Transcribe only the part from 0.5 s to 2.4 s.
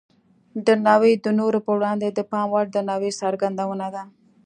درناوی د نورو په وړاندې د